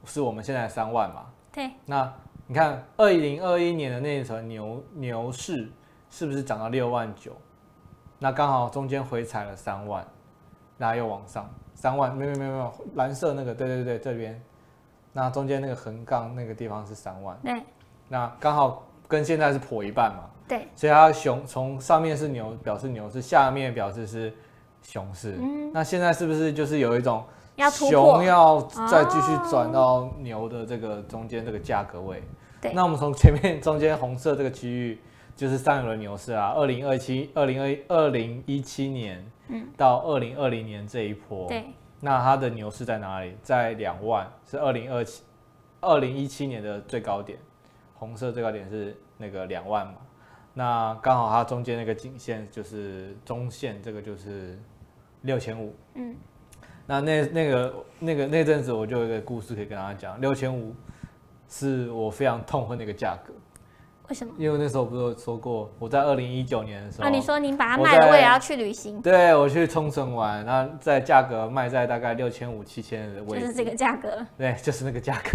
[0.04, 1.26] 是我们现在三万嘛？
[1.52, 1.70] 对。
[1.86, 2.12] 那
[2.46, 5.70] 你看二零二一年的那一层牛牛市
[6.10, 7.36] 是不是涨到六万九？
[8.18, 10.04] 那刚好中间回踩了三万，
[10.76, 14.42] 然后又往上三万，没有没有没有，蓝色那个，对对对，这边。
[15.12, 17.61] 那中间那个横杠那个地方是三万，对，
[18.09, 24.33] 那刚好跟现在是破一半嘛，对，所以它熊从上面是牛，表示牛市，下面表示是
[24.83, 27.25] 熊市，嗯，那现在是不是就是有一种
[27.73, 32.23] 熊要再继续转到牛的这个中间这个价格位？
[32.61, 35.01] 对，那我们从前面中间红色这个区域
[35.35, 41.64] 就是上一轮牛市啊，二零二七、二零二二零一七年，嗯，到二零二零年这一波，对。
[42.00, 43.36] 那它的牛市在哪里？
[43.42, 45.22] 在两万，是二零二七、
[45.80, 47.38] 二零一七年的最高点，
[47.94, 49.94] 红色最高点是那个两万嘛？
[50.54, 54.58] 那刚好它中间那个颈线就是中线，这个就是
[55.22, 55.74] 六千五。
[55.94, 56.16] 嗯，
[56.86, 60.74] 那那那个那个那阵子我就有一个故事可以跟大家讲，六千五
[61.48, 63.32] 是我非常痛恨的一个价格。
[64.11, 64.35] 为什么？
[64.37, 69.01] 因为那时候不是有说过，我在二零一九年的时候，啊，你说您把它卖了，我也要去旅行。
[69.01, 74.27] 对，我去冲绳玩，那在价格卖在大概六千五、七千的位置，就是这个价格。
[74.37, 75.31] 对，就是那个价格。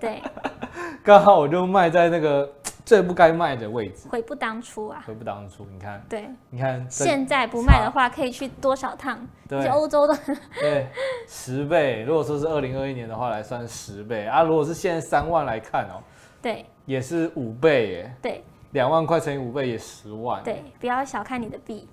[0.00, 0.20] 对，
[1.04, 2.46] 刚好我就卖在那个
[2.84, 5.02] 最不该卖的位置，悔不当初啊！
[5.06, 9.18] 悔不当初，你看，对，你看现在不卖的话，可以去多少趟？
[9.48, 10.16] 对，去欧洲的。
[10.60, 10.86] 对，
[11.28, 12.02] 十倍。
[12.02, 14.42] 如果说是二零二一年的话，来算十倍啊。
[14.42, 16.02] 如果是现在三万来看哦。
[16.42, 18.16] 对，也是五倍耶。
[18.22, 20.42] 对，两万块乘以五倍也十万。
[20.42, 21.86] 对，不要小看你的币。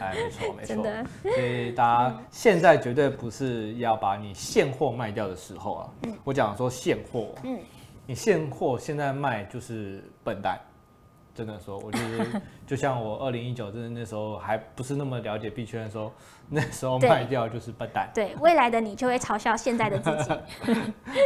[0.00, 0.66] 哎，没错 没错。
[0.66, 1.06] 真的。
[1.22, 5.90] 所以大家现在绝对不是要把你现货卖掉的时候啊。
[6.04, 6.14] 嗯。
[6.24, 7.28] 我讲说现货。
[7.42, 7.58] 嗯。
[8.06, 10.58] 你现货现在卖就是笨蛋。
[11.34, 16.10] 真的说，我就是 就像我二零一九，真的那时候还不是那么了解币圈的时候，
[16.48, 18.10] 那时候卖掉就是笨蛋。
[18.14, 20.30] 对，未来的你就会嘲笑现在的自己。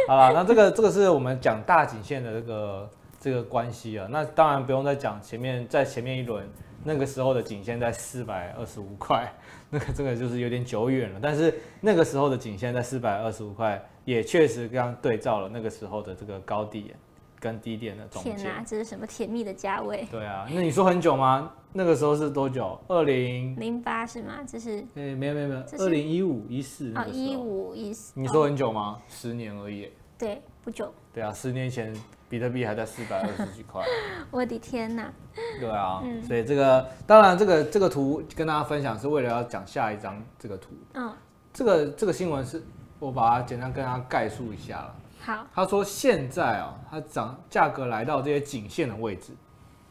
[0.09, 2.89] 好了，那这个这个是我们讲大颈线的这个
[3.21, 4.05] 这个关系啊。
[4.11, 6.45] 那当然不用再讲前面，在前面一轮
[6.83, 9.33] 那个时候的颈线在四百二十五块，
[9.71, 11.19] 那个这个就是有点久远了。
[11.21, 16.93] 但是那个时候的颈线在四百二十五块，也确实刚对照了那个时候的这个高地。
[17.39, 20.07] 跟低点的中间，天哪，这是什么甜蜜的价位？
[20.11, 21.51] 对啊，那你说很久吗？
[21.73, 22.79] 那个时候是多久？
[22.87, 24.43] 二零零八是吗？
[24.47, 24.77] 这是？
[24.93, 28.13] 哎、欸，没有没有没有，二零一五一四哦，一五一四。
[28.13, 28.95] 你说很久吗？
[28.95, 29.89] 哦、十年而已。
[30.19, 30.93] 对，不久。
[31.11, 31.91] 对啊，十年前
[32.31, 33.85] 比特币还在四百二十几块。
[34.31, 35.11] 我的天哪！
[35.59, 40.69] 对啊，嗯、所以这个当然这个这个图跟大家分享是为了要讲下一张这个图。
[40.93, 41.13] 嗯，
[41.51, 42.63] 这个这个新闻是
[42.99, 44.95] 我把它简单跟大家概述一下了。
[45.19, 49.33] 好，他说现在啊，它涨价格来到这些颈线的位置，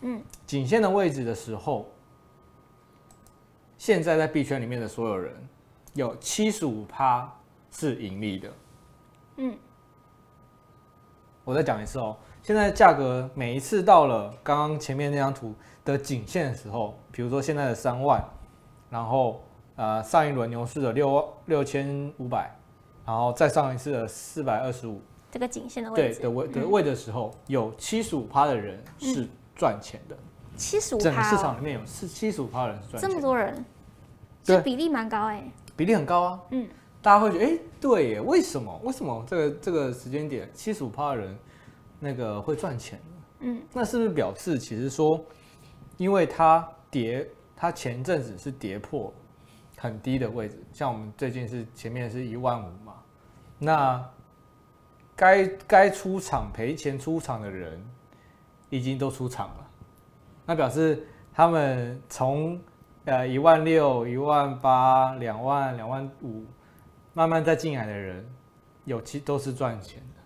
[0.00, 1.92] 嗯，颈线的位置的时候，
[3.76, 5.32] 现在在币圈里面的所有人
[5.92, 7.32] 有七十五趴
[7.70, 8.50] 是盈利的，
[9.36, 9.56] 嗯，
[11.50, 18.24] 我再讲一次哦，现在价格每一次到了刚刚前面那张图的颈线的时候，比如说现在的三万，
[18.88, 19.42] 然后。
[19.76, 22.54] 呃上一轮牛市的六六千五百，
[23.06, 30.14] 然后再上一次的四百二十五，这个颈线的位置对的位的位的时候，嗯、有七十五趴的人是赚钱的。
[30.54, 33.08] 七十五趴，整个市场里面有是七十五趴的人是赚钱的。
[33.08, 33.64] 这么多人，
[34.42, 35.52] 这比例蛮高哎、欸。
[35.76, 36.40] 比例很高啊。
[36.50, 36.68] 嗯。
[37.02, 38.80] 大家会觉得，哎、欸，对耶，为什么？
[38.84, 41.38] 为什么这个这个时间点七十五趴的人
[41.98, 43.22] 那个会赚钱呢？
[43.40, 43.62] 嗯。
[43.72, 45.24] 那是不是表示其实说，
[45.96, 49.12] 因为它跌，它前阵子是跌破
[49.78, 52.94] 很低的位置，像我们最近是前面是一万五嘛，
[53.58, 54.10] 那
[55.16, 57.82] 该该出场赔钱出场的人
[58.68, 59.66] 已经都出场了。
[60.44, 62.60] 那表示他们从
[63.04, 66.44] 呃一万六、一万八、两万、两万五，
[67.12, 68.24] 慢慢再进来的人，
[68.84, 70.20] 有其都是赚钱的，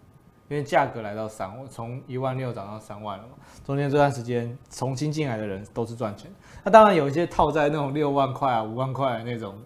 [0.49, 3.35] 因为价格来到三万，从一万六涨到三万了嘛。
[3.65, 6.33] 中间这段时间重新进来的人都是赚钱。
[6.63, 9.59] 那当然有一些套在那种六万块啊、五万块的那种，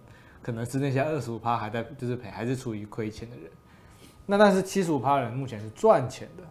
[0.42, 3.50] 可能是那些二十五趴还在就是赔，还是处于亏钱的人。
[4.26, 6.42] 那但是七十五趴的人目前是赚钱的。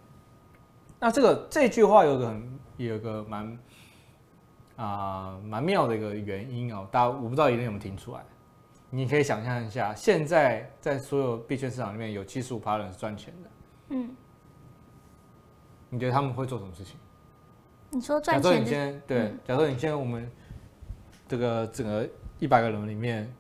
[1.00, 3.58] 那这个这句话有个很有个蛮。
[4.76, 8.20] 啊，蛮、妙的一个原因哦，大家我不知道有人有没有听出来？
[8.90, 13.50] 你可以想象一下，现在在所有币圈市场里面有七十五趴人是赚钱的，
[13.90, 14.16] 嗯，
[15.90, 16.98] 你觉得他们会做什么事情？
[17.90, 18.44] 你说赚钱？
[18.44, 20.32] 假设你现在对，嗯、假设你现在我们
[21.28, 23.32] 这个整个一百个人里面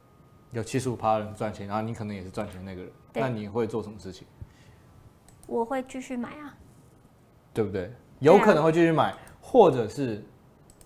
[0.52, 4.28] 有七十五趴人赚钱，然后你可能也是赚钱的那个人，那你会做什么事情？
[5.46, 6.56] 我会继续买啊，
[7.54, 7.92] 对不对？
[8.20, 10.24] 有可能会继续买，啊、或者是。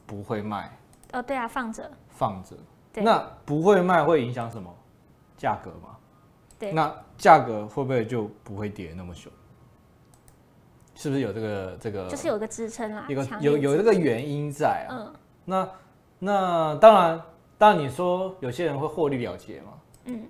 [0.04, 0.70] 不会卖，
[1.14, 2.54] 哦，对啊，放着，放着。
[2.94, 4.74] 对那不会卖会影响什么？
[5.38, 5.96] 价格吗？
[6.60, 9.32] 对，那价格会不会就不会跌那么凶？
[10.94, 12.08] 是不是有这个这个？
[12.08, 14.92] 就是有个支撑啦，一个有有这个原因在啊。
[14.92, 15.14] 嗯，
[15.46, 15.70] 那
[16.20, 17.22] 那当然，
[17.58, 19.72] 当然你说有些人会获利了结嘛。
[20.06, 20.24] 嗯，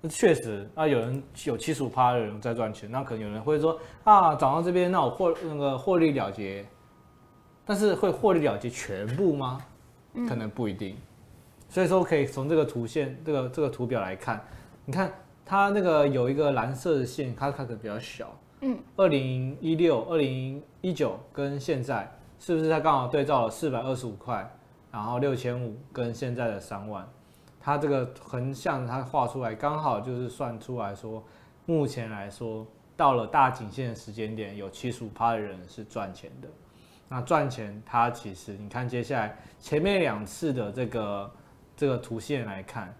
[0.00, 6.64] 那确实啊，有人有七十五趴的人在赚钱，那可能有人会说啊，涨到这边，那我获那个获利了结。
[7.66, 9.60] 但是会获利了结全部吗？
[10.28, 10.96] 可能不一定。
[11.68, 14.42] 所以说可以从这个图线、这个这个图表来看，
[14.84, 15.12] 你看
[15.44, 18.34] 它那个有一个蓝色的线，它看着比较小。
[18.60, 18.78] 嗯。
[18.96, 24.48] 二零一六、二零一九跟现在，是不是它刚好对照了四百二十五块，
[24.90, 27.06] 然后六千五跟现在的三万，
[27.60, 31.22] 它这个横向它画出来，刚好就是算出来说，
[31.66, 36.48] 目前来说到了大颈线的时间点，有七十五趴的人是赚钱的。
[37.08, 41.30] 那赚钱，它其实你看接下来前面两次的这个
[41.76, 42.94] 这个图线来看，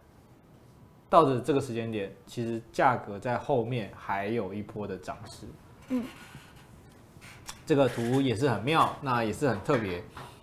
[1.09, 5.47] 到的这个时间点，其实价格在后面还有一波的涨势。
[5.89, 6.05] 嗯，
[7.65, 10.03] 这个图也是很妙，那也是很特别，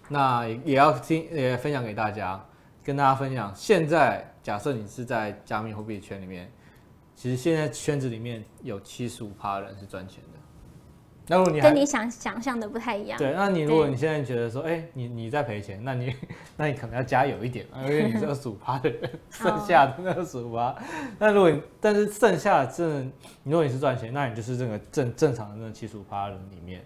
[0.10, 2.44] 那也要听也分享给大家，
[2.84, 3.54] 跟大家分享。
[3.54, 6.52] 现在假设你是在加密货币圈里面，
[7.16, 10.33] 其实现在圈子里面有七十五趴人是赚钱的。
[11.28, 16.14] 那如果你跟你想想象的不太一样，对，那你如果你现在觉得说，哎、欸，你你在赔钱，那你
[16.58, 20.76] 那你可能要加油一点，因为你是二十五趴的人，剩下的那二十五趴。
[21.18, 22.86] 那如果你但是剩下的这，
[23.44, 26.84] 如果你是赚钱，那你就是这个正正常的那七十五趴人里面。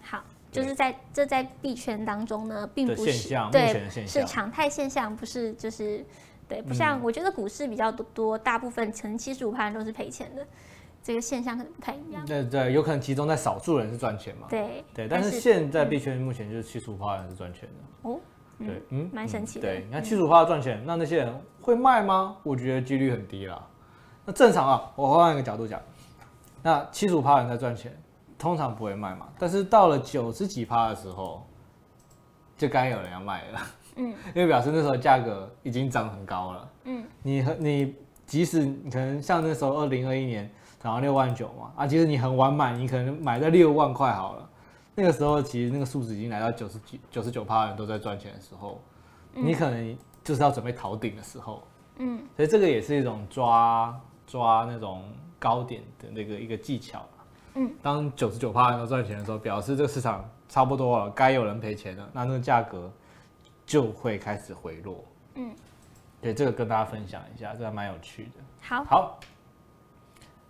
[0.00, 6.02] 好，就是在这在币圈当中呢，并不是现象，对，目前的现象是常态现象，不是就是
[6.48, 10.42] 对，不像我觉得股市比较多，大部分成七十五趴人都是赔钱的。
[11.02, 12.24] 这个现象可能不太一样。
[12.24, 14.46] 对对，有可能集中在少数人是赚钱嘛？
[14.48, 18.08] 对对，但是现在币圈目前就是七十五趴人是赚钱的。
[18.08, 18.20] 哦，
[18.58, 19.66] 对，嗯，蛮神奇的。
[19.66, 22.36] 对，你看七十五趴赚钱，那那些人会卖吗？
[22.44, 23.66] 我觉得几率很低啦。
[24.24, 25.82] 那正常啊，我换一个角度讲，
[26.62, 27.92] 那七十五趴人在赚钱，
[28.38, 29.26] 通常不会卖嘛。
[29.40, 31.44] 但是到了九十几趴的时候，
[32.56, 33.60] 就该有人要卖了。
[33.96, 36.70] 嗯， 因为表示那时候价格已经涨很高了。
[36.84, 40.48] 嗯，你和你即使你可能像那时候二零二一年。
[40.82, 44.48] 涨到六万九嘛，啊，其实你很晚买，你可能买在六万块好了。
[44.94, 48.80] 那个时候其实那个数字已经来到九十几、九十九趴的人都在赚钱的时候，
[49.34, 51.62] 嗯、你可能就是要准备逃顶的时候。
[51.98, 53.94] 嗯，所以这个也是一种抓
[54.26, 55.04] 抓那种
[55.38, 57.06] 高点的那个一个技巧。
[57.54, 62.90] 嗯，当九十九趴人都赚钱的时候，表示这个市场差不多了，该有人赔钱了，那那个价格
[63.64, 65.04] 就会开始回落。
[65.36, 65.54] 嗯，
[66.20, 68.30] 对，这个跟大家分享一下，这还蛮有趣的。
[68.60, 69.20] 好，好。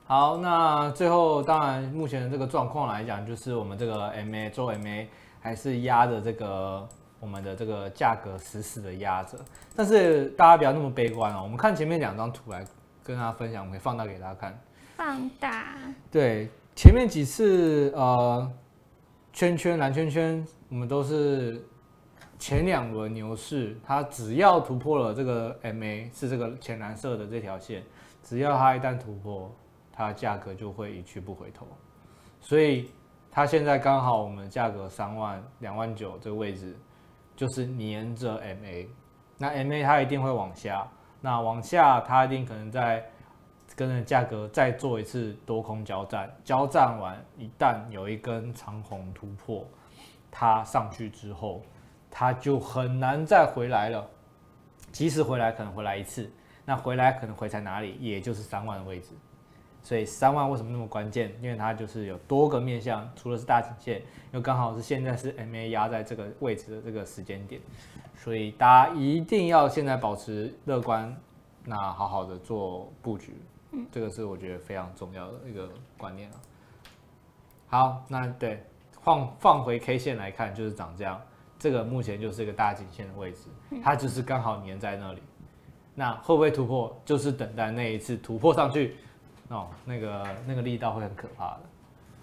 [0.04, 5.06] 好，那最后当然，目前的这个状况来讲，就是我们这个 MA 周 MA
[5.40, 6.86] 还是压着这个
[7.18, 9.38] 我们的这个价格死死的压着。
[9.74, 11.40] 但是大家不要那么悲观哦。
[11.42, 12.62] 我们看前面两张图来
[13.02, 14.58] 跟大家分享，我们可以放大给大家看。
[14.96, 15.78] 放大。
[16.10, 18.52] 对，前面几次呃
[19.32, 21.64] 圈圈蓝圈圈，我们都是
[22.38, 27.82] 前两轮牛市，它只要突破了这个 MA 是这个浅蓝色的这条线，
[28.22, 29.50] 只要它一旦突破，
[29.92, 31.66] 它价格就会一去不回头。
[32.40, 32.90] 所以
[33.30, 36.76] 它现在刚好我们价格三万两万九这个位置，
[37.36, 38.88] 就是黏着 MA，
[39.38, 40.88] 那 MA 它一定会往下，
[41.20, 43.04] 那往下它一定可能在
[43.76, 49.66] 跟着价格再做一次多空交战，交战完一旦有一根长红突破，
[50.30, 51.62] 它上去之后。
[52.14, 54.06] 它就很难再回来了，
[54.92, 56.30] 即使回来可能回来一次，
[56.62, 59.14] 那回来可能回在哪里，也就是三万的位置。
[59.82, 61.34] 所以三万为什么那么关键？
[61.42, 67.60] 因为它就是有多个面向，除了是大颈线，又刚好是现在是 MA 压在这个位置的这个时间点，
[68.14, 71.14] 所以大家一定要现在保持乐观，
[71.64, 73.34] 那好好的做布局，
[73.72, 75.68] 嗯，这个是我觉得非常重要的一个
[75.98, 76.36] 观念啊。
[77.66, 78.62] 好，那对
[79.00, 81.20] 放放回 K 线来看，就是长这样。
[81.58, 83.46] 这个目前就是一个大颈线的位置，
[83.82, 85.22] 它就是刚好粘在那里。
[85.94, 87.00] 那会不会突破？
[87.04, 88.96] 就是等待那一次突破上去，
[89.52, 91.60] 哦，那个那个力道会很可怕的。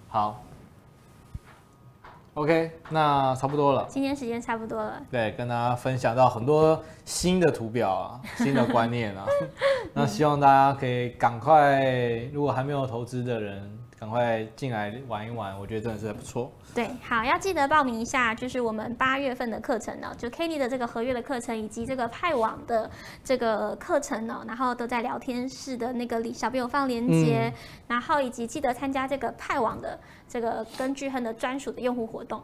[0.07, 0.43] 好
[2.33, 3.85] ，OK，那差不多了。
[3.87, 5.01] 今天时间差不多了。
[5.11, 9.25] 对，跟大家分享到很多新的图表啊，新的观念啊。
[9.93, 13.78] 那希望大家可以赶快，如果还没有投资的人。
[13.99, 16.49] 赶快进来玩一玩，我觉得真的是不错。
[16.73, 22.89] 对，好，要记得报名一下，就是我们八月份的课程呢，就 Kenny 的这个合约的课程，以及这个派网的
[23.25, 27.53] 这个课程呢，然后都在聊天室的那个里，小朋友放链接，嗯、
[27.87, 32.41] 然后以及记得参加这个派网的这个跟巨亨的专属的用户活动。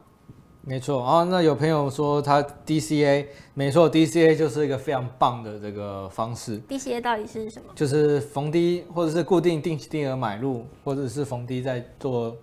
[0.68, 6.60] 没错啊，那有朋友说他 DCA，没错，DCA 就是一个非常棒的这个方式。
[6.62, 7.72] DCA 到底是什么？
[7.76, 12.36] 就是逢低或者是固定定期定额买入，或者是逢低在做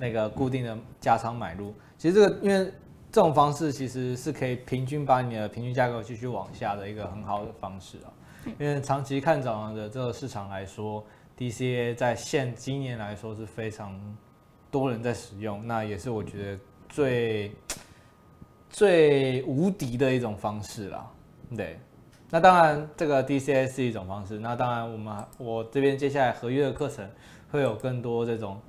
[0.00, 1.72] 那个固定的加仓买入。
[1.96, 2.64] 其实这个因为
[3.12, 8.10] 这种方式其实是可以平均把你的平均价格继续往下的一个很好的方式啊。
[8.58, 11.04] 因为长期看涨的这个市场来说
[11.38, 13.96] ，DCA 在现今年来说是非常
[14.68, 16.58] 多人在使用，那也是我觉得。
[16.88, 17.52] 最
[18.70, 21.06] 最无敌的一种方式啦，
[21.56, 21.78] 对。
[22.30, 24.38] 那当然，这个 DCA 是一种方式。
[24.38, 27.08] 那当然，我们我这边接下来合约的课程
[27.50, 28.60] 会有更多这种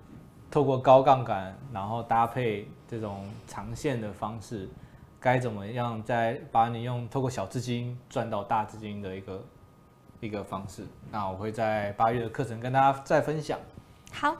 [0.49, 4.69] 透过高杠杆，然后搭配这种长线的方式，
[5.19, 9.45] 该怎么样再把你用透过小资金赚到大资金的一个
[10.21, 10.85] 一个方式。
[11.11, 13.59] 那我会在八月的课程跟大家再分享。
[14.13, 14.37] 好。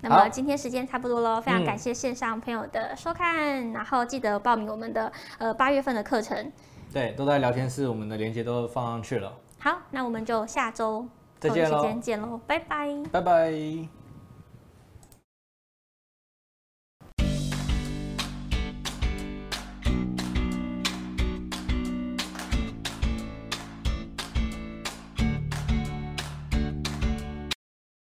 [0.00, 6.52] 那么今天时间差不多喽，非常感谢线上朋友的收看，嗯、然后记得报名我们的呃八月份的课程。
[6.92, 9.32] 对，都在聊天室，我们的链接都放上去了。
[9.58, 11.06] 好，那我们就下周
[11.40, 13.95] 再见喽，拜拜，拜拜。